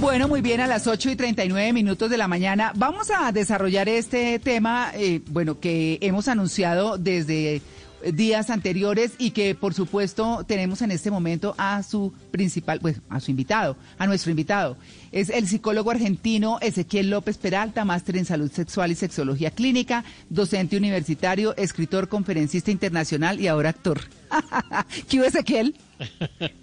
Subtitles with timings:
[0.00, 3.88] Bueno, muy bien, a las 8 y 39 minutos de la mañana vamos a desarrollar
[3.88, 7.60] este tema, eh, bueno, que hemos anunciado desde
[8.12, 13.20] días anteriores y que por supuesto tenemos en este momento a su principal, pues a
[13.20, 14.76] su invitado, a nuestro invitado.
[15.12, 20.76] Es el psicólogo argentino Ezequiel López Peralta, máster en salud sexual y sexología clínica, docente
[20.76, 24.00] universitario, escritor, conferencista internacional y ahora actor.
[25.08, 25.74] ¿Qué Ezequiel?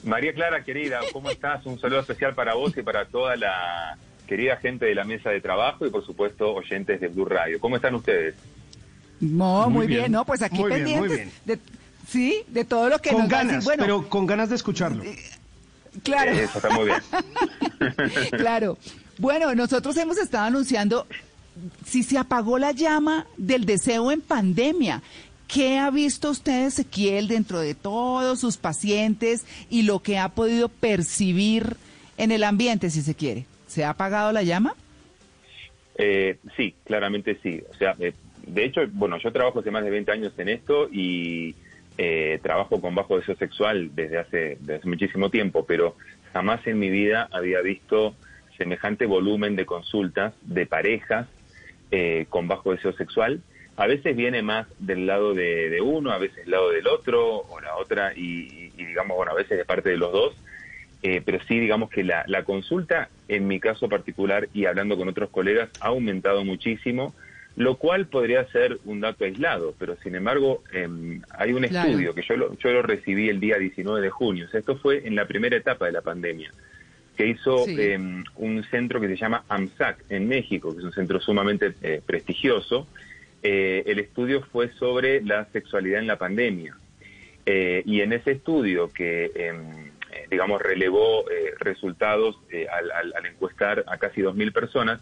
[0.04, 1.66] María Clara, querida, ¿cómo estás?
[1.66, 5.42] Un saludo especial para vos y para toda la querida gente de la mesa de
[5.42, 7.60] trabajo y por supuesto oyentes de Blue Radio.
[7.60, 8.36] ¿Cómo están ustedes?
[9.20, 10.12] No, muy, bien.
[10.12, 11.60] no, pues aquí Muy bien, muy pendientes de,
[12.08, 13.48] sí, de todo lo que Con nos decir.
[13.48, 15.04] ganas, Bueno, pero con ganas de escucharlo.
[16.04, 16.32] claro.
[16.32, 17.00] Eso está muy bien.
[18.32, 18.78] Claro.
[19.18, 21.08] Bueno, nosotros hemos estado anunciando
[21.86, 25.02] si se apagó la llama del deseo en pandemia.
[25.48, 30.70] ¿Qué ha visto usted, Ezequiel, dentro de todos sus pacientes y lo que ha podido
[30.70, 31.76] percibir
[32.18, 33.46] en el ambiente, si se quiere?
[33.68, 34.74] ¿Se ha apagado la llama?
[35.98, 37.62] Eh, sí, claramente sí.
[37.72, 38.14] O sea, eh,
[38.46, 41.56] de hecho, bueno, yo trabajo hace más de 20 años en esto y
[41.98, 45.96] eh, trabajo con bajo deseo sexual desde hace, desde hace muchísimo tiempo, pero
[46.34, 48.16] jamás en mi vida había visto
[48.58, 51.28] semejante volumen de consultas de parejas
[51.92, 53.42] eh, con bajo deseo sexual.
[53.78, 57.26] A veces viene más del lado de, de uno, a veces del lado del otro
[57.28, 60.34] o la otra y, y, digamos, bueno, a veces de parte de los dos.
[61.04, 65.08] Eh, pero sí, digamos que la, la consulta, en mi caso particular y hablando con
[65.10, 67.14] otros colegas, ha aumentado muchísimo,
[67.58, 71.90] lo cual podría ser un dato aislado, pero sin embargo em, hay un Claro.
[71.90, 74.78] estudio que yo lo, yo lo recibí el día 19 de junio, o sea, esto
[74.78, 76.52] fue en la primera etapa de la pandemia,
[77.16, 77.76] que hizo Sí.
[77.80, 82.02] em, un centro que se llama AMSAC en México, que es un centro sumamente eh,
[82.06, 82.88] prestigioso.
[83.48, 86.76] Eh, el estudio fue sobre la sexualidad en la pandemia.
[87.46, 89.60] Eh, y en ese estudio que, em,
[90.12, 95.00] eh, digamos, relevó eh, resultados eh, al, al- al encuestar a casi 2.000 personas,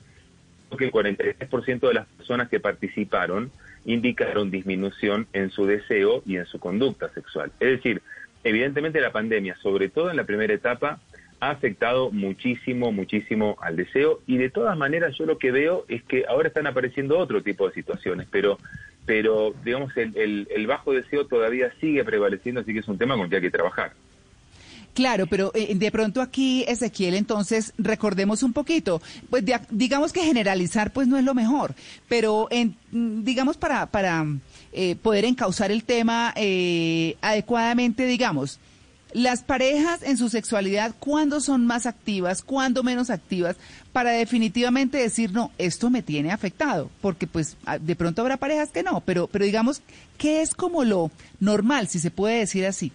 [0.78, 3.50] que el 43% de las personas que participaron
[3.86, 7.50] indicaron disminución en su deseo y en su conducta sexual.
[7.62, 8.02] Es decir,
[8.44, 11.00] evidentemente la pandemia, sobre todo en la primera etapa,
[11.48, 16.04] ha afectado muchísimo, muchísimo al deseo y de todas maneras yo lo que veo es
[16.04, 18.58] que ahora están apareciendo otro tipo de situaciones, pero,
[19.06, 23.16] pero digamos, el, el- el bajo deseo todavía sigue prevaleciendo, así que es un tema
[23.16, 23.92] con el que hay que trabajar.
[24.94, 29.02] Claro, pero eh, de pronto aquí, Ezequiel, entonces recordemos un poquito.
[29.30, 31.74] Pues de- digamos que generalizar pues no es lo mejor,
[32.08, 34.24] pero en, digamos para, para
[34.72, 38.60] eh, poder encauzar el tema eh, adecuadamente, digamos,
[39.14, 43.58] las parejas en su sexualidad, ¿cuándo son más activas, cuándo menos activas,
[43.92, 46.90] para definitivamente decir, no, esto me tiene afectado?
[47.02, 49.82] Porque pues ah, de pronto habrá parejas que no, pero, pero digamos,
[50.18, 52.92] ¿qué es como lo normal, si se puede decir así?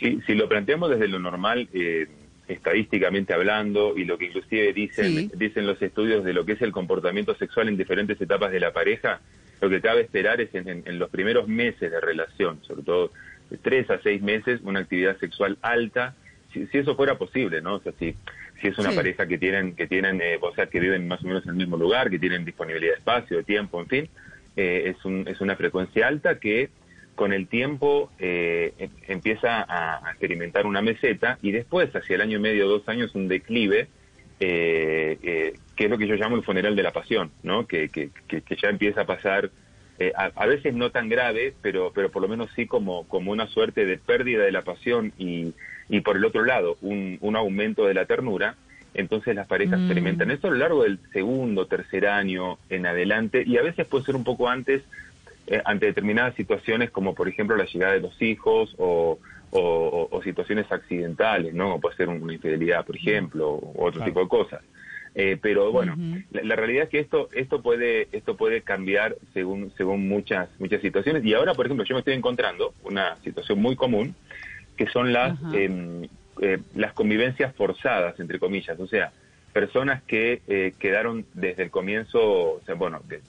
[0.00, 2.06] Si, si lo planteamos desde lo normal, eh,
[2.46, 5.30] estadísticamente hablando, y lo que inclusive dicen, Sí.
[5.36, 8.72] dicen los estudios de lo que es el comportamiento sexual en diferentes etapas de la
[8.72, 9.20] pareja,
[9.60, 13.12] lo que cabe esperar es en, en- en los primeros meses de relación, sobre todo
[13.50, 16.14] de tres a seis meses, una actividad sexual alta,
[16.52, 17.74] si, si eso fuera posible, ¿no?
[17.76, 18.14] O sea, si,
[18.60, 18.96] si es una Sí.
[18.96, 21.56] pareja que tienen, que tienen, eh, o sea, que viven más o menos en el
[21.56, 24.08] mismo lugar, que tienen disponibilidad de espacio, de tiempo, en fin,
[24.56, 26.70] eh, es, un, es una frecuencia alta que
[27.14, 32.38] con el tiempo eh, em- empieza a, experimentar una meseta y después, hacia el año
[32.38, 33.88] y medio, dos años, un declive,
[34.40, 37.66] eh, eh, que es lo que yo llamo el funeral de la pasión, ¿no?
[37.66, 39.50] Que, que, que, que ya empieza a pasar,
[39.98, 43.32] eh, a, a veces no tan grave, pero, pero por lo menos sí como, como
[43.32, 45.52] una suerte de pérdida de la pasión y,
[45.88, 48.54] y por el otro lado, un, un aumento de la ternura.
[48.94, 49.82] Entonces las parejas Mm.
[49.82, 54.04] experimentan esto a lo largo del segundo, tercer año en adelante y a veces puede
[54.04, 54.82] ser un poco antes
[55.46, 59.18] eh, ante determinadas situaciones como por ejemplo la llegada de los hijos o,
[59.50, 61.78] o- o- o situaciones accidentales, ¿no?
[61.80, 64.60] Puede ser una infidelidad, por ejemplo, o otro tipo de cosas.
[65.20, 65.96] Eh, pero bueno,
[66.30, 70.80] la, la realidad es que esto esto puede esto puede cambiar según según muchas muchas
[70.80, 71.24] situaciones.
[71.24, 74.14] Y ahora por ejemplo yo me estoy encontrando una situación muy común
[74.76, 76.04] que son las em,
[76.40, 79.12] eh, las convivencias forzadas entre comillas, o sea
[79.52, 83.22] personas que eh, quedaron desde el comienzo, o sea, bueno, que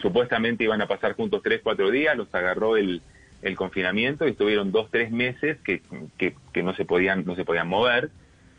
[0.00, 3.00] supuestamente iban a pasar juntos tres, cuatro días, los agarró el,
[3.42, 5.82] el confinamiento y estuvieron dos, tres meses que,
[6.18, 8.10] que, que no se podían, no se podían mover.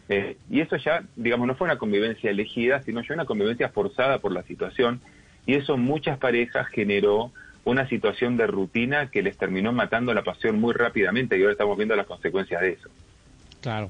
[0.10, 4.20] Eh, y eso ya, digamos, no fue una convivencia elegida, sino ya una convivencia forzada
[4.20, 5.02] por la situación.
[5.46, 7.32] Y eso muchas parejas generó
[7.66, 11.78] una situación de rutina que les terminó matando la pasión muy rápidamente y ahora estamos
[11.78, 12.90] viendo las consecuencias de eso.
[13.62, 13.90] Claro.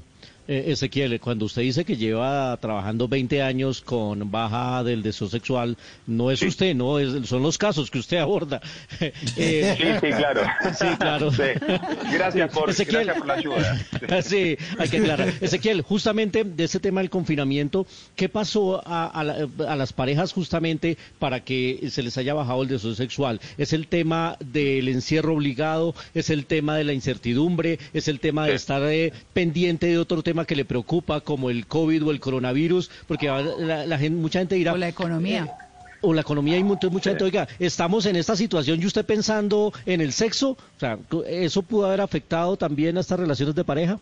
[0.50, 5.76] Eh, Ezequiel, cuando usted dice que lleva trabajando 20 años con baja del deseo sexual,
[6.06, 8.60] no es usted, no es, son los casos que usted aborda.
[9.36, 10.40] Eh, sí, sí, claro.
[10.78, 11.30] Sí, claro.
[11.30, 11.42] Sí.
[12.12, 13.86] Gracias, por, Ezequiel, gracias por la ayuda.
[14.22, 15.32] Sí, hay que aclarar.
[15.40, 17.86] Ezequiel, justamente de ese tema del confinamiento,
[18.16, 22.62] ¿qué pasó a, a, la- a las parejas justamente para que se les haya bajado
[22.62, 23.40] el deseo sexual?
[23.58, 25.94] ¿Es el tema del encierro obligado?
[26.14, 27.78] ¿Es el tema de la incertidumbre?
[27.92, 31.66] ¿Es el tema de estar eh, pendiente de otro tema que le preocupa como el
[31.66, 32.90] COVID o el coronavirus?
[33.06, 34.72] Porque la, la gente, mucha gente dirá...
[34.72, 35.44] O la economía.
[35.44, 35.64] eh,
[36.00, 39.72] o la economía y mucha, mucha gente, oiga, estamos en esta situación y usted pensando
[39.84, 43.98] en el sexo, o sea, ¿eso pudo haber afectado también a estas relaciones de pareja?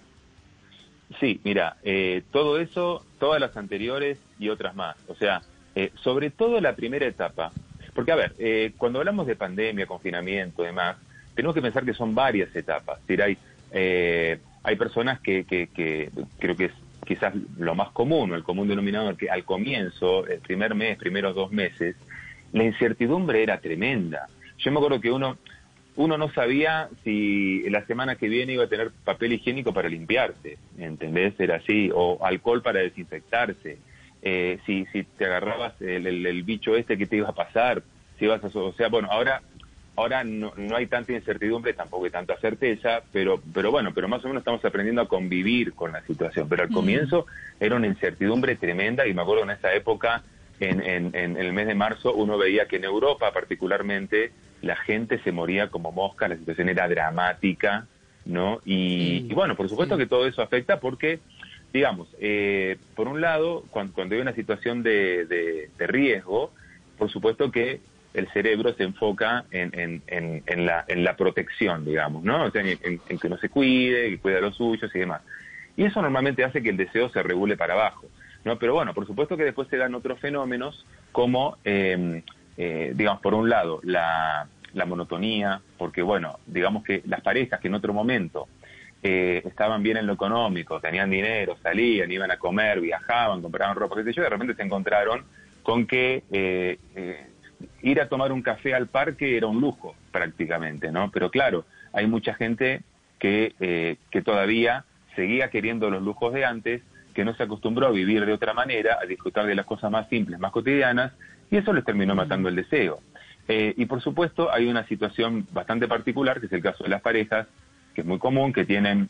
[1.20, 4.96] Sí, mira, eh, todo eso, todas las anteriores y otras más.
[5.08, 5.42] O sea,
[5.74, 7.52] eh, sobre todo la primera etapa.
[7.94, 10.96] Porque, a ver, eh, cuando hablamos de pandemia, confinamiento y demás,
[11.34, 12.98] tenemos que pensar que son varias etapas.
[13.00, 13.38] Es decir, hay,
[13.70, 16.10] eh, hay personas que, que, que
[16.40, 16.72] creo que es
[17.06, 21.52] quizás lo más común, el común denominador, que al comienzo, el primer mes, primeros dos
[21.52, 21.94] meses,
[22.52, 24.26] la incertidumbre era tremenda.
[24.58, 25.38] Yo me acuerdo que uno,
[25.94, 30.58] uno no sabía si la semana que viene iba a tener papel higiénico para limpiarse,
[30.78, 31.38] ¿entendés?
[31.38, 33.78] Era así, o alcohol para desinfectarse,
[34.22, 37.84] eh, si, si te agarrabas el, el- el bicho este que te iba a pasar,
[38.18, 38.48] si ibas a...
[38.58, 39.42] O sea, bueno, ahora
[39.96, 44.24] ahora no, no hay tanta incertidumbre, tampoco hay tanta certeza, pero, pero bueno, pero más
[44.24, 46.48] o menos estamos aprendiendo a convivir con la situación.
[46.48, 47.26] Pero al comienzo
[47.58, 50.22] era una incertidumbre tremenda y me acuerdo en esa época,
[50.60, 54.32] en, en, en el mes de marzo, uno veía que en Europa particularmente
[54.62, 57.86] la gente se moría como mosca, la situación era dramática,
[58.24, 58.60] ¿no?
[58.64, 61.20] Y, y bueno, por supuesto que todo eso afecta porque,
[61.72, 66.52] digamos, eh, por un lado, cuando, cuando hay una situación de, de, de riesgo,
[66.98, 67.80] por supuesto que
[68.16, 72.44] el cerebro se enfoca en, en, en, en la, protección, digamos, ¿no?
[72.44, 75.22] O sea, en, que no se cuide, que cuide a los suyos y demás.
[75.76, 78.06] Y eso normalmente hace que el deseo se regule para abajo,
[78.44, 78.58] ¿no?
[78.58, 82.22] Pero bueno, por supuesto que después se dan otros fenómenos como, eh,
[82.56, 87.68] eh, digamos, por un lado, la, la monotonía, porque bueno, digamos que las parejas que
[87.68, 88.48] en otro momento
[89.02, 93.96] eh, estaban bien en lo económico, tenían dinero, salían, iban a comer, viajaban, compraban ropa,
[93.96, 95.24] qué sé yo, de repente se encontraron
[95.62, 97.26] con que eh, eh,
[97.82, 101.10] ir a tomar un café al parque era un lujo prácticamente, ¿no?
[101.10, 102.82] Pero claro, hay mucha gente
[103.18, 106.82] que, eh, que todavía seguía queriendo los lujos de antes,
[107.14, 110.08] que no se acostumbró a vivir de otra manera, a disfrutar de las cosas más
[110.08, 111.12] simples, más cotidianas,
[111.50, 113.00] y eso les terminó matando el deseo.
[113.48, 117.00] Eh, y por supuesto hay una situación bastante particular, que es el caso de las
[117.00, 117.46] parejas,
[117.94, 119.08] que es muy común, que tienen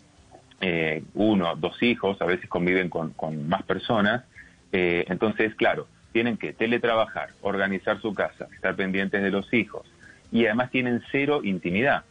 [0.60, 4.24] eh, uno, dos hijos, a veces conviven con, con más personas,
[4.72, 9.86] eh, entonces, claro, tienen que teletrabajar, organizar su casa, estar pendientes de los hijos,
[10.32, 12.04] y además tienen cero intimidad.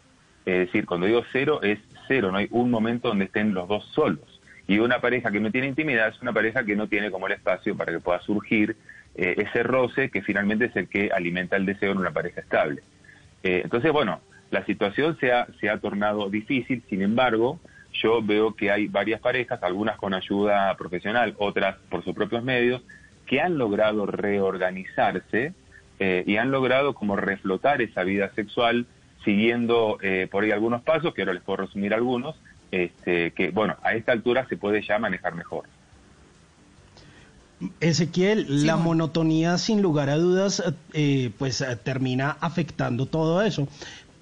[0.45, 3.83] Es decir, cuando digo cero, es cero, no hay un momento donde estén los dos
[3.95, 4.39] solos.
[4.67, 7.33] Y una pareja que no tiene intimidad es una pareja que no tiene como el
[7.33, 8.75] espacio para que pueda surgir
[9.15, 12.83] eh, ese roce que finalmente es el que alimenta el deseo en una pareja estable.
[13.41, 17.59] Eh, entonces, bueno, la situación se ha, se ha tornado difícil, sin embargo,
[17.93, 22.83] yo veo que hay varias parejas, algunas con ayuda profesional, otras por sus propios medios,
[23.25, 25.53] que han logrado reorganizarse
[25.99, 28.85] eh, y han logrado como reflotar esa vida sexual
[29.23, 32.35] siguiendo eh, por ahí algunos pasos, que ahora les puedo resumir algunos,
[32.71, 35.65] este, que bueno, a esta altura se puede ya manejar mejor.
[37.79, 40.61] Ezequiel, la monotonía sin lugar a dudas
[40.93, 43.67] eh, pues termina afectando todo eso.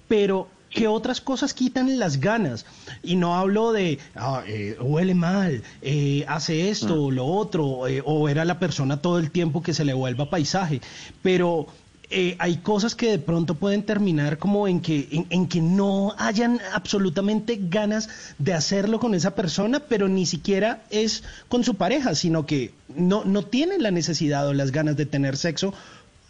[0.08, 2.66] Pero, ¿qué otras cosas quitan las ganas?
[3.02, 8.02] Y no hablo de, ah, eh, huele mal, eh, hace esto o lo otro, eh,
[8.04, 10.80] o ver a la persona todo el tiempo que se le vuelva paisaje.
[11.22, 11.66] Pero
[12.10, 16.14] eh, hay cosas que de pronto pueden terminar como en que, en, en que no
[16.18, 22.14] hayan absolutamente ganas de hacerlo con esa persona, pero ni siquiera es con su pareja,
[22.14, 25.72] sino que no, no tienen la necesidad o las ganas de tener sexo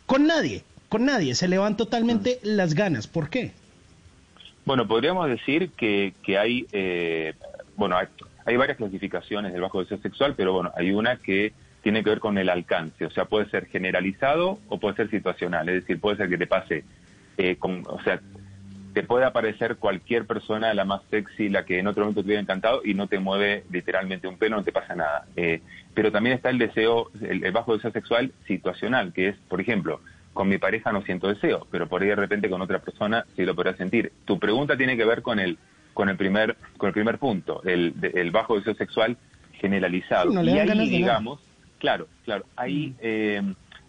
[0.06, 3.06] con nadie, con nadie, se le van totalmente las ganas.
[3.06, 3.52] ¿Por qué?
[4.64, 7.34] Bueno, podríamos decir que, que hay, eh,
[7.76, 8.06] bueno, hay,
[8.46, 11.52] hay varias clasificaciones del bajo deseo sexual, pero bueno, hay una que
[11.82, 15.68] tiene que ver con el alcance, o sea, puede ser generalizado o puede ser situacional,
[15.68, 16.84] es decir, puede ser que te pase,
[17.36, 18.20] eh, con, o sea,
[18.94, 22.40] te puede aparecer cualquier persona, la más sexy, la que en otro momento te hubiera
[22.40, 25.26] encantado y no te mueve literalmente un pelo, no te pasa nada.
[25.36, 25.60] Eh,
[25.92, 30.00] pero también está el deseo, el, el bajo deseo sexual situacional, que es, por ejemplo,
[30.34, 33.44] con mi pareja no siento deseo, pero por ahí de repente con otra persona sí
[33.46, 34.12] lo podrá sentir.
[34.26, 35.56] Tu pregunta tiene que ver con el,
[35.94, 39.16] con el, primer, con el primer punto, el, de- el bajo deseo sexual
[39.60, 40.32] generalizado.
[40.42, 41.40] No y ahí, digamos,
[41.78, 43.40] claro, claro, ahí eh,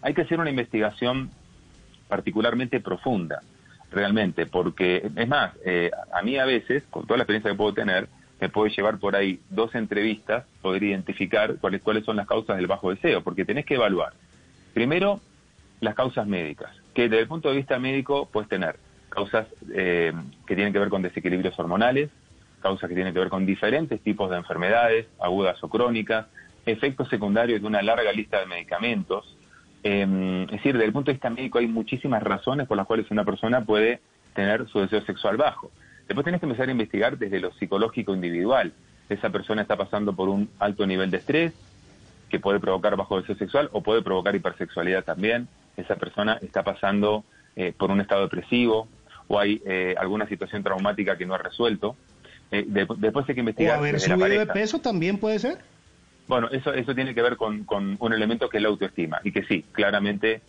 [0.01, 1.31] hay que hacer una investigación
[2.07, 3.41] particularmente profunda,
[3.91, 7.73] realmente, porque es más, eh, a mí a veces, con toda la experiencia que puedo
[7.73, 8.07] tener,
[8.39, 12.67] me puede llevar por ahí dos entrevistas, poder identificar cuáles, cuáles son las causas del
[12.67, 14.13] bajo deseo, porque tenés que evaluar,
[14.73, 15.21] primero,
[15.85, 18.75] las causas médicas, que desde el punto de vista médico puedes tener
[19.09, 20.13] causas eh,
[20.45, 22.09] que tienen que ver con desequilibrios hormonales,
[22.61, 26.25] causas que tienen que ver con diferentes tipos de enfermedades, agudas o crónicas,
[26.65, 29.37] efectos secundarios de una larga lista de medicamentos,
[29.83, 33.09] eh, es decir, desde el punto de vista médico hay muchísimas razones por las cuales
[33.11, 34.01] una persona puede
[34.33, 35.71] tener su deseo sexual bajo.
[36.07, 38.73] Después tenés que empezar a investigar desde lo psicológico individual.
[39.09, 41.53] Esa persona está pasando por un alto nivel de estrés
[42.29, 45.47] que puede provocar bajo deseo sexual o puede provocar hipersexualidad también.
[45.77, 47.23] Esa persona está pasando
[47.55, 48.87] eh, por un estado depresivo
[49.27, 51.95] o hay eh, alguna situación traumática que no ha resuelto.
[52.51, 55.39] Eh, de- después hay que O investigar haber desde la subido de peso también puede
[55.39, 55.57] ser.
[56.27, 59.31] Bueno, eso, eso tiene que ver con, con un elemento que es la autoestima y
[59.31, 60.41] que sí, claramente,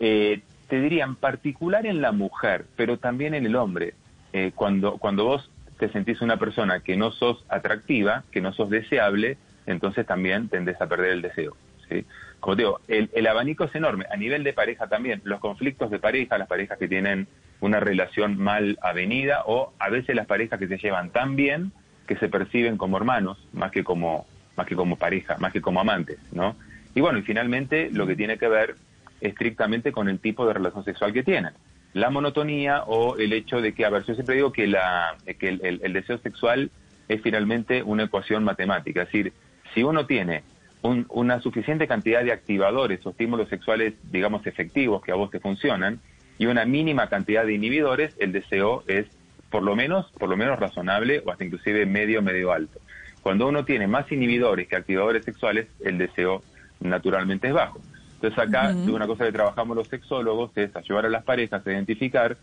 [0.00, 3.94] eh, te diría en particular en la mujer, pero también en el hombre,
[4.32, 8.70] eh, cuando, cuando vos te sentís una persona que no sos atractiva, que no sos
[8.70, 9.36] deseable,
[9.66, 11.56] entonces también tendés a perder el deseo.
[11.92, 12.04] ¿Sí?
[12.40, 15.90] Como te digo, el, el abanico es enorme, a nivel de pareja también, los conflictos
[15.90, 17.28] de pareja, las parejas que tienen
[17.60, 21.70] una relación mal avenida o a veces las parejas que se llevan tan bien
[22.08, 25.80] que se perciben como hermanos más que como más que como pareja, más que como
[25.80, 26.56] amantes, ¿no?
[26.94, 28.74] Y bueno, y finalmente lo que tiene que ver
[29.22, 31.52] estrictamente con el tipo de relación sexual que tienen.
[31.94, 35.48] La monotonía o el hecho de que, a ver, yo siempre digo que, la, que
[35.48, 36.70] el, el- el deseo sexual
[37.08, 39.02] es finalmente una ecuación matemática.
[39.02, 39.32] Es decir,
[39.74, 40.42] si uno tiene
[40.82, 45.40] un- una suficiente cantidad de activadores o estímulos sexuales, digamos, efectivos que a vos te
[45.40, 46.00] funcionan,
[46.38, 49.06] y una mínima cantidad de inhibidores, el deseo es
[49.50, 52.80] por lo menos, por lo menos razonable o hasta inclusive medio, medio alto.
[53.20, 56.42] Cuando uno tiene más inhibidores que activadores sexuales, el deseo
[56.80, 57.80] naturalmente es bajo.
[58.14, 61.70] Entonces acá, de una cosa que trabajamos los sexólogos es ayudar a las parejas a
[61.70, 62.36] identificar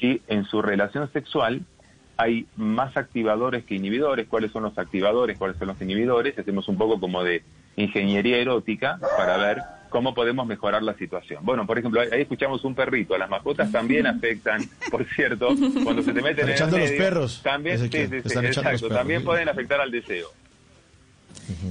[0.00, 1.60] si en su relación sexual
[2.16, 6.78] hay más activadores que inhibidores, cuáles son los activadores, cuáles son los inhibidores, hacemos un
[6.78, 7.42] poco como de
[7.76, 11.44] ingeniería erótica para ver cómo podemos mejorar la situación.
[11.44, 15.48] Bueno, por ejemplo, ahí ahí escuchamos un perrito, las mascotas también afectan, por cierto,
[15.84, 18.20] cuando se te meten Están en el echando los medio, perros, también, sí, Ezequiel, sí,
[18.20, 18.98] sí, están echando los perros.
[18.98, 20.28] también pueden afectar al deseo.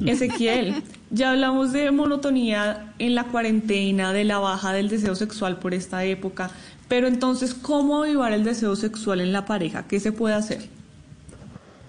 [0.06, 5.74] Ezequiel, ya hablamos de monotonía en la cuarentena, de la baja del deseo sexual por
[5.74, 6.50] esta época,
[6.88, 9.86] pero entonces, ¿cómo avivar el deseo sexual en la pareja?
[9.88, 10.75] ¿Qué se puede hacer?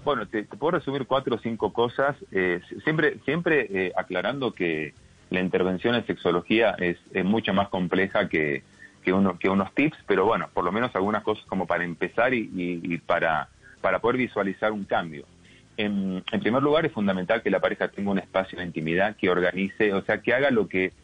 [0.07, 4.95] Bueno, te, puedo resumir cuatro o cinco cosas, eh, siempre, siempre eh, aclarando que
[5.31, 8.63] la intervención en sexología es, es mucho más compleja que,
[9.03, 12.35] que, uno, que unos tips, pero bueno, por lo menos algunas cosas como para empezar
[12.35, 15.27] y, y- y para, para poder visualizar un cambio.
[15.77, 19.29] En, en primer lugar, es fundamental que la pareja tenga un espacio de intimidad, que
[19.31, 20.95] organice, o sea, que haga lo que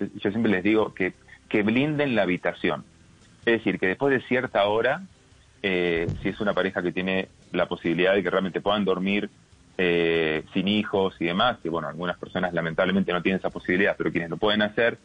[0.00, 1.14] yo, yo siempre les digo, que,
[1.48, 2.86] que blinden la habitación.
[3.46, 5.08] Es decir, que después de cierta hora,
[5.62, 9.30] eh, si es una pareja que tiene la posibilidad de que realmente puedan dormir
[9.76, 14.10] eh, sin hijos y demás, que bueno, algunas personas lamentablemente no tienen esa posibilidad, pero
[14.10, 14.98] quienes lo pueden hacer,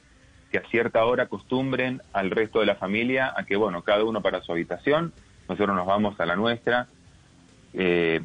[0.52, 4.22] que a cierta hora acostumbren al resto de la familia a que, bueno, cada uno
[4.22, 5.14] para su habitación,
[5.48, 6.88] nosotros nos vamos a la nuestra,
[7.76, 8.22] eh,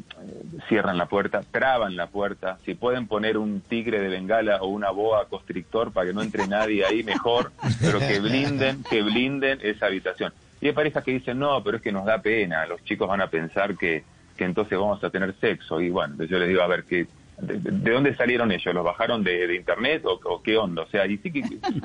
[0.69, 4.91] cierran la puerta, traban la puerta, si pueden poner un tigre de bengala o una
[4.91, 9.87] boa constrictor para que no entre nadie ahí, mejor, pero que blinden, que blinden esa
[9.87, 10.33] habitación.
[10.61, 13.21] Y hay parejas que dicen, no, pero es que nos da pena, los chicos van
[13.21, 14.03] a pensar que,
[14.37, 15.81] que entonces vamos a tener sexo.
[15.81, 17.07] Y bueno, yo les digo, a ver, que,
[17.41, 18.75] de, de dónde salieron ellos?
[18.75, 20.83] ¿Los bajaron de, de internet o, o qué onda?
[20.83, 21.43] O sea, y sí que,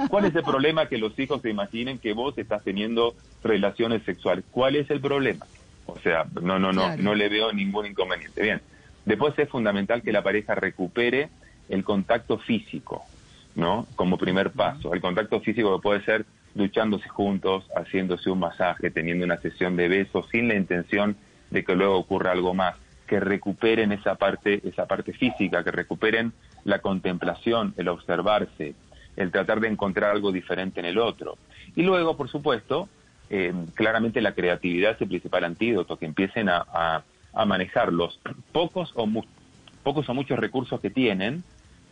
[0.10, 3.14] ¿cuál es el problema que los hijos se imaginen que vos estás teniendo
[3.44, 4.44] relaciones sexuales?
[4.50, 5.46] ¿Cuál es el problema?
[5.86, 7.04] O sea, no, no, no, Claro.
[7.04, 8.42] no le veo ningún inconveniente.
[8.42, 8.62] Bien.
[9.06, 11.30] Después es fundamental que la pareja recupere
[11.70, 13.04] el contacto físico,
[13.54, 13.86] ¿no?
[13.96, 14.94] Como primer paso.
[14.94, 19.88] El contacto físico que puede ser duchándose juntos, haciéndose un masaje, teniendo una sesión de
[19.88, 21.16] besos, sin la intención
[21.50, 22.76] de que luego ocurra algo más.
[23.08, 26.34] Que recuperen esa parte, esa parte física, que recuperen
[26.64, 28.76] la contemplación, el observarse,
[29.18, 31.38] el tratar de encontrar algo diferente en el otro.
[31.76, 32.88] Y luego, por supuesto,
[33.30, 37.04] eh, claramente la creatividad es el principal antídoto, que empiecen a, a-
[37.46, 38.20] manejar los
[38.52, 39.24] pocos o, mu-
[39.84, 41.44] pocos o muchos recursos que tienen.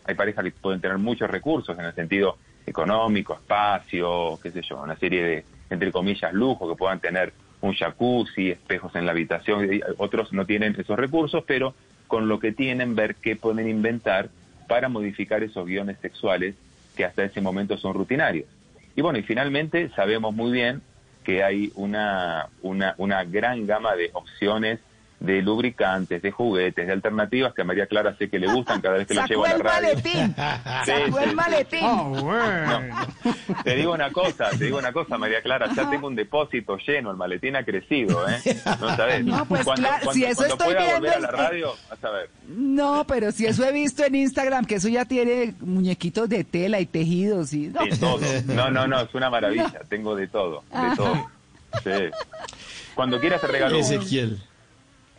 [0.06, 4.82] Hay parejas que pueden tener muchos recursos en el sentido económico, espacio, qué sé yo,
[4.82, 9.68] una serie de, entre comillas, lujo, que puedan tener un jacuzzi, espejos en la habitación.
[9.98, 11.74] Otros no tienen esos recursos, pero
[12.08, 14.30] con lo que tienen, ver qué pueden inventar
[14.68, 16.56] para modificar esos guiones sexuales
[16.96, 18.48] que hasta ese momento son rutinarios.
[18.96, 20.82] Y bueno, y finalmente sabemos muy bien
[21.24, 24.80] que hay una, una, una gran gama de opciones
[25.22, 28.98] de lubricantes, de juguetes, de alternativas que a María Clara sé que le gustan cada
[28.98, 29.88] vez que lo llevo a la el radio.
[29.90, 30.36] maletín.
[30.84, 31.36] Sí, Sacó sí, el sí.
[31.36, 31.82] maletín.
[31.82, 32.34] No.
[33.63, 37.12] Te digo una cosa, te digo una cosa, María Clara, ya tengo un depósito lleno,
[37.12, 38.40] el maletín ha crecido, ¿eh?
[38.80, 39.24] No sabes.
[39.24, 41.74] No, pues cuando, claro, cuando- si eso cuando estoy pueda viendo volver a la radio,
[41.90, 42.30] vas a ver.
[42.48, 46.80] No, pero si eso he visto en Instagram, que eso ya tiene muñequitos de tela
[46.80, 47.68] y tejidos y...
[47.68, 47.82] No.
[47.84, 48.20] Sí, todo.
[48.48, 51.30] No, no, no, es una maravilla, tengo de todo, de todo.
[51.84, 52.10] Sí.
[52.96, 53.78] Cuando quieras te regalo.
[53.78, 53.86] uno.
[53.86, 54.42] Ezequiel.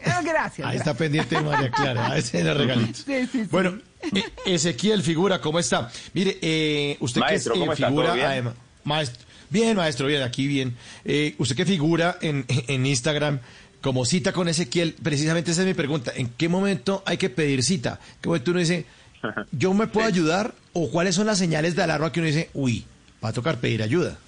[0.04, 0.66] Eh, Gracias.
[0.68, 2.16] Ahí está pendiente María Clara.
[2.16, 2.94] Ese es el regalito.
[2.94, 3.42] Sí, sí, sí.
[3.50, 3.78] Bueno,
[4.14, 5.90] eh, Ezequiel figura, ¿cómo está?
[6.14, 8.26] Mire, eh, usted Maestro, que es, eh, figura, ¿Todo bien?
[8.26, 8.54] además-
[8.84, 10.76] maestro, bien, maestro, bien, aquí bien.
[11.04, 13.38] Eh, usted que figura en, en Instagram
[13.80, 16.12] como cita con Ezequiel, precisamente esa es mi pregunta.
[16.14, 17.98] ¿En qué momento hay que pedir cita?
[18.16, 18.86] ¿En qué momento uno dice,
[19.52, 20.54] yo me puedo ayudar?
[20.72, 22.84] ¿O cuáles son las señales de alarma que uno dice, uy,
[23.24, 24.18] va a tocar pedir ayuda?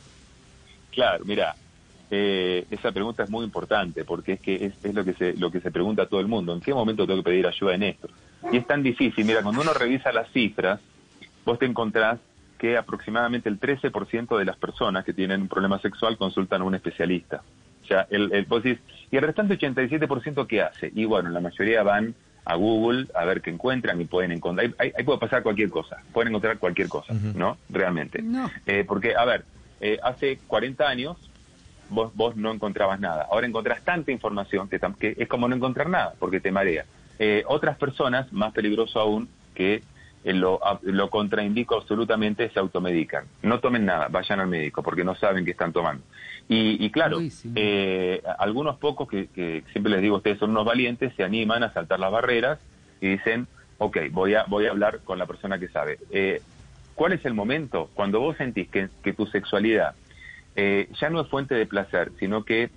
[0.93, 1.57] Claro, mira,
[2.17, 5.51] eh, esa pregunta es muy importante porque es que es, es lo que se lo
[5.51, 6.53] que se pregunta a todo el mundo.
[6.55, 8.09] ¿En qué momento tengo que pedir ayuda en esto?
[8.53, 9.25] Y es tan difícil.
[9.25, 10.81] Mira, cuando uno revisa las cifras,
[11.45, 12.19] vos te encontrás
[12.59, 16.75] que aproximadamente el 13% de las personas que tienen un problema sexual consultan a un
[16.75, 17.43] especialista.
[17.83, 18.81] O sea, el, el, vos decís,
[19.11, 20.91] ¿y el restante 87% qué hace?
[20.95, 22.15] Y bueno, la mayoría van
[22.47, 24.67] a Google a ver qué encuentran y pueden encontrar.
[24.67, 27.57] Ahí, ahí- ahí puede pasar cualquier cosa, pueden encontrar cualquier cosa, ¿no?
[27.69, 28.23] Realmente.
[28.23, 28.51] No.
[28.67, 29.45] Eh, porque, a ver,
[29.81, 31.17] eh, hace 40 años
[31.89, 33.27] vos, vos no encontrabas nada.
[33.31, 36.87] Ahora encontrás tanta información que, que es como no encontrar nada, porque te marea.
[37.19, 39.85] Eh, otras personas, más peligroso aún, que
[40.25, 43.27] eh, lo, a- lo contraindico absolutamente, se automedican.
[43.43, 46.05] No tomen nada, vayan al médico, porque no saben qué están tomando.
[46.49, 47.53] Y, y claro, Uy, sí.
[47.55, 51.73] eh, algunos pocos que, que siempre les digo, ustedes son unos valientes, se animan a
[51.73, 52.59] saltar las barreras
[53.01, 53.49] y dicen,
[53.79, 55.99] ok, voy a, voy a hablar con la persona que sabe.
[56.11, 56.43] Eh,
[56.95, 57.91] ¿Cuál es el momento?
[57.95, 59.97] Cuando vos sentís que, que tu sexualidad
[60.57, 62.71] eh, ya no es fuente de placer, sino que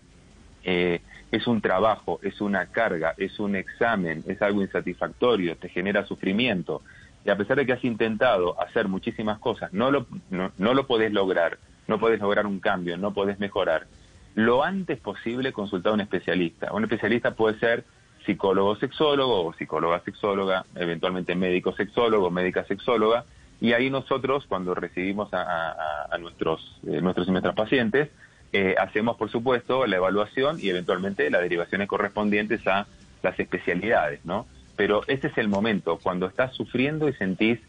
[0.64, 6.06] eh, es un trabajo, es una carga, es un examen, es algo insatisfactorio, te genera
[6.06, 6.82] sufrimiento.
[7.26, 10.88] Y a pesar de que has intentado hacer muchísimas cosas, no lo, no, no lo
[10.88, 13.88] podés lograr, no podés lograr un cambio, no podés mejorar.
[14.36, 16.72] Lo antes posible consultar a un especialista.
[16.72, 17.84] Un especialista puede ser
[18.26, 23.26] psicólogo sexólogo o psicóloga sexóloga, eventualmente médico sexólogo, médica sexóloga,
[23.60, 28.10] y ahí nosotros cuando recibimos a, nuestros, eh, nuestros y nuestras pacientes,
[28.54, 32.88] eh, hacemos por supuesto la evaluación y eventualmente las derivaciones correspondientes a
[33.24, 34.46] las especialidades, ¿no?
[34.76, 37.60] Pero ese es el momento, cuando estás sufriendo y sentís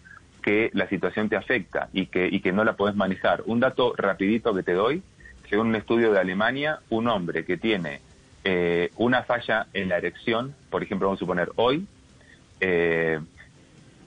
[0.42, 3.42] que la situación te afecta y que, y que no la podés manejar.
[3.46, 5.02] Un dato rapidito que te doy,
[5.48, 8.00] según un estudio de Alemania, un hombre que tiene
[8.44, 11.86] eh, una falla en la erección, por ejemplo, vamos a suponer hoy,
[12.60, 13.20] eh,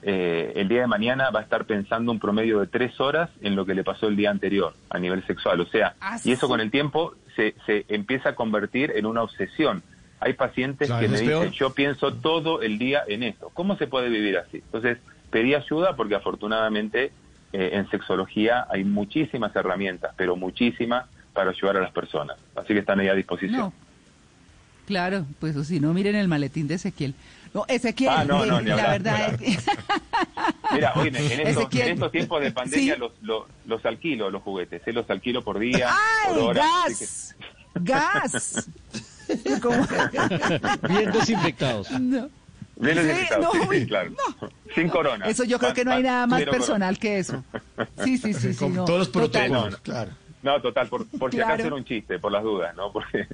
[0.02, 3.54] eh, el día de mañana va a estar pensando un promedio de tres horas en
[3.56, 5.60] lo que le pasó el día anterior a nivel sexual.
[5.60, 9.22] O sea, Ah, y eso con el tiempo se, se empieza a convertir en una
[9.22, 9.82] obsesión.
[10.20, 11.50] Hay pacientes Claro, que me dicen, peor.
[11.50, 13.50] yo pienso todo el día en esto.
[13.54, 14.58] ¿Cómo se puede vivir así?
[14.58, 14.98] Entonces,
[15.30, 17.10] pedí ayuda porque afortunadamente
[17.52, 22.36] eh, en sexología hay muchísimas herramientas, pero muchísimas para ayudar a las personas.
[22.54, 23.58] Así que están ahí a disposición.
[23.60, 23.72] No.
[24.86, 27.14] Claro, pues o si no, miren el maletín de Ezequiel.
[27.54, 29.72] No, Ezequiel, Ah, no, no, eh, la hablar, verdad es que...
[30.72, 31.86] Mira, oye, en estos, Ezequiel.
[31.88, 33.00] en estos tiempos de pandemia Sí.
[33.00, 34.92] los, los, los alquilo, los juguetes, ¿eh?
[34.92, 35.90] los alquilo por día,
[36.28, 36.64] por ¡Ay, hora.
[36.86, 37.36] así gas!
[37.74, 38.70] ¡Gas!
[39.62, 39.86] ¿Cómo?
[40.88, 41.90] Bien desinfectados.
[41.90, 42.28] No.
[42.28, 42.32] que-
[42.76, 44.10] Bien Sí, sí, uy, claro.
[44.10, 44.48] no.
[44.74, 45.26] Sin corona.
[45.28, 47.44] Eso yo creo que no hay nada más personal que eso.
[48.02, 48.58] Sí, sí, sí, sí.
[48.58, 48.84] con no.
[48.86, 49.76] todos los protocolos, No, no.
[49.78, 50.10] claro.
[50.42, 51.52] No, total, por, por si Claro.
[51.54, 52.90] acaso era un chiste, por las dudas, ¿no?
[52.92, 53.28] Porque,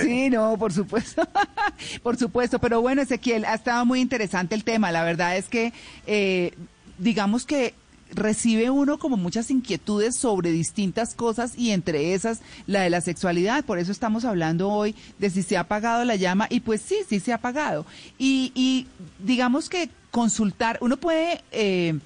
[0.00, 0.30] sí.
[0.30, 1.26] No, por supuesto.
[2.02, 2.58] por supuesto.
[2.58, 4.92] Pero bueno, Ezequiel, ha estado muy interesante el tema.
[4.92, 5.72] La verdad es que,
[6.06, 6.52] eh,
[6.98, 7.74] digamos que
[8.12, 13.64] recibe uno como muchas inquietudes sobre distintas cosas y entre esas la de la sexualidad.
[13.64, 16.96] Por eso estamos hablando hoy de si se ha apagado la llama y pues sí,
[17.08, 17.84] sí se ha apagado.
[18.18, 18.86] Y, y
[19.18, 21.42] digamos que consultar, uno puede...
[21.52, 21.98] Eh,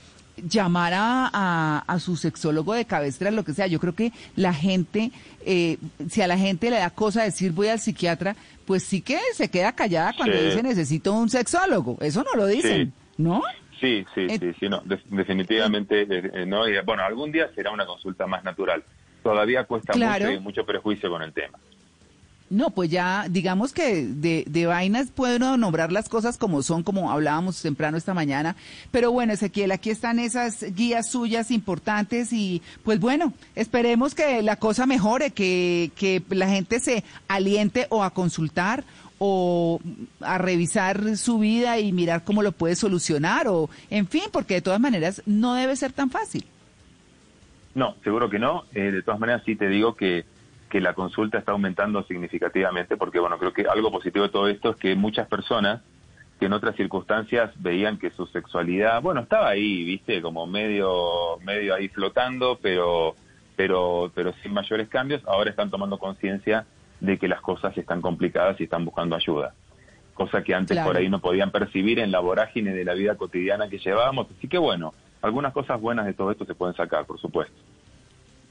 [0.49, 3.67] llamar a, a, a su sexólogo de cabecera, lo que sea.
[3.67, 5.11] Yo creo que la gente,
[5.45, 9.19] eh, si a la gente le da cosa decir voy al psiquiatra, pues sí que
[9.35, 10.45] se queda callada cuando Sí.
[10.45, 11.97] dice necesito un sexólogo.
[12.01, 12.93] Eso no lo dicen, Sí.
[13.23, 13.43] ¿no?
[13.81, 17.49] Sí, sí, Eh, sí, sí, no, de- definitivamente, eh, eh, no, y, bueno, algún día
[17.55, 18.85] será una consulta más natural.
[19.23, 20.27] Todavía cuesta Claro.
[20.27, 21.59] mucho y mucho prejuicio con el tema.
[22.51, 27.13] No, pues ya, digamos que de, de vainas puedo nombrar las cosas como son, como
[27.13, 28.57] hablábamos temprano esta mañana.
[28.91, 34.57] Pero bueno, Ezequiel, aquí están esas guías suyas importantes y pues bueno, esperemos que la
[34.57, 38.83] cosa mejore, que, que la gente se aliente o a consultar
[39.19, 39.79] o
[40.21, 44.63] a revisar su vida y mirar cómo lo puede solucionar o, en fin, porque de
[44.63, 46.45] todas maneras no debe ser tan fácil.
[47.77, 48.65] No, seguro que no.
[48.75, 50.25] Eh, de todas maneras, sí te digo que,
[50.71, 54.71] que la consulta está aumentando significativamente porque, bueno, creo que algo positivo de todo esto
[54.71, 55.83] es que muchas personas
[56.39, 61.75] que en otras circunstancias veían que su sexualidad, bueno, estaba ahí, viste, como medio, medio
[61.75, 63.15] ahí flotando, pero,
[63.57, 66.65] pero, pero sin mayores cambios, ahora están tomando conciencia
[67.01, 69.53] de que las cosas están complicadas y están buscando ayuda.
[70.15, 70.89] Cosa que antes Claro.
[70.89, 74.29] por ahí no podían percibir en la vorágine de la vida cotidiana que llevábamos.
[74.37, 77.55] Así que bueno, algunas cosas buenas de todo esto se pueden sacar, por supuesto.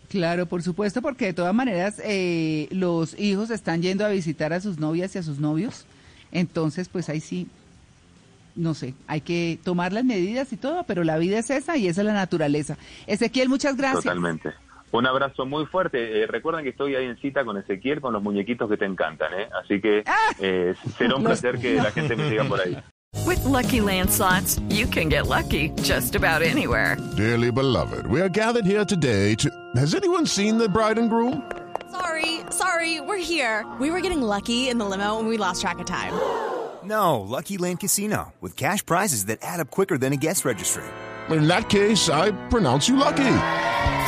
[0.10, 4.60] Claro, por supuesto, porque de todas maneras eh, los hijos están yendo a visitar a
[4.60, 5.86] sus novias y a sus novios.
[6.32, 7.48] Entonces, pues ahí sí,
[8.56, 11.88] no sé, hay que tomar las medidas y todo, pero la vida es esa y
[11.88, 12.78] esa es la naturaleza.
[13.06, 14.04] Ezequiel, muchas gracias.
[14.04, 14.54] Totalmente.
[14.92, 16.24] Un abrazo muy fuerte.
[16.24, 19.32] Eh, recuerden que estoy ahí en cita con Ezequiel con los muñequitos que te encantan,
[19.40, 19.48] ¿eh?
[19.62, 20.04] Así que
[20.40, 22.76] eh, será un placer que la gente me siga por ahí.
[23.26, 26.98] With Lucky Land slots, you can get lucky just about anywhere.
[27.18, 29.50] Dearly beloved, we are gathered here today to.
[29.76, 31.50] Has anyone seen the bride and groom?
[31.92, 33.66] Sorry, sorry, we're here.
[33.80, 36.14] We were getting lucky in the limo and we lost track of time.
[36.82, 40.86] No, Lucky Land Casino, with cash prizes that add up quicker than a guest registry.
[41.30, 43.36] In that case, I pronounce you lucky.